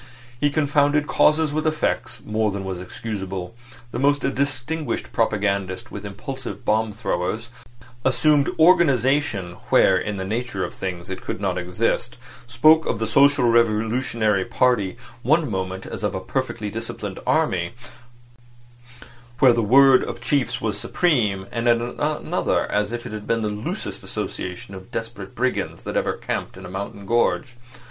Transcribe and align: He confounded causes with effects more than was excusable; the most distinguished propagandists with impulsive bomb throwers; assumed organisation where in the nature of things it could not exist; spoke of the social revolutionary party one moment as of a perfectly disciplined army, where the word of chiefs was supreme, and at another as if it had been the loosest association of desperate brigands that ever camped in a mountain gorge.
He 0.39 0.49
confounded 0.49 1.05
causes 1.05 1.53
with 1.53 1.67
effects 1.67 2.21
more 2.25 2.49
than 2.49 2.65
was 2.65 2.81
excusable; 2.81 3.53
the 3.91 3.99
most 3.99 4.21
distinguished 4.33 5.13
propagandists 5.13 5.91
with 5.91 6.07
impulsive 6.07 6.65
bomb 6.65 6.91
throwers; 6.91 7.49
assumed 8.03 8.49
organisation 8.57 9.57
where 9.69 9.95
in 9.99 10.17
the 10.17 10.25
nature 10.25 10.63
of 10.65 10.73
things 10.73 11.11
it 11.11 11.21
could 11.21 11.39
not 11.39 11.59
exist; 11.59 12.17
spoke 12.47 12.87
of 12.87 12.97
the 12.97 13.05
social 13.05 13.45
revolutionary 13.45 14.43
party 14.43 14.97
one 15.21 15.47
moment 15.51 15.85
as 15.85 16.03
of 16.03 16.15
a 16.15 16.19
perfectly 16.19 16.71
disciplined 16.71 17.19
army, 17.27 17.73
where 19.37 19.53
the 19.53 19.61
word 19.61 20.03
of 20.03 20.19
chiefs 20.19 20.59
was 20.59 20.79
supreme, 20.79 21.45
and 21.51 21.69
at 21.69 21.77
another 21.77 22.65
as 22.71 22.91
if 22.91 23.05
it 23.05 23.11
had 23.11 23.27
been 23.27 23.43
the 23.43 23.49
loosest 23.49 24.01
association 24.01 24.73
of 24.73 24.89
desperate 24.89 25.35
brigands 25.35 25.83
that 25.83 25.95
ever 25.95 26.13
camped 26.13 26.57
in 26.57 26.65
a 26.65 26.69
mountain 26.71 27.05
gorge. 27.05 27.55